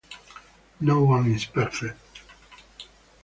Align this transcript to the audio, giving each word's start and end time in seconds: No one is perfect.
No 0.79 1.03
one 1.03 1.31
is 1.31 1.45
perfect. 1.45 2.21